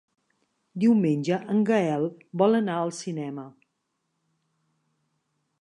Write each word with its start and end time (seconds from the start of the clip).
Diumenge 0.83 1.37
en 1.55 1.59
Gaël 1.71 2.07
vol 2.43 2.61
anar 2.63 2.79
al 2.87 2.95
cinema. 3.03 3.47